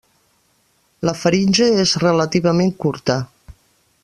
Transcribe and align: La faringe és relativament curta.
La 1.09 1.13
faringe 1.25 1.69
és 1.83 1.95
relativament 2.07 2.75
curta. 2.87 3.23